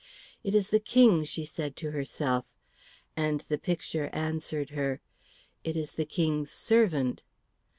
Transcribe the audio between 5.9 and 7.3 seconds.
the King's servant."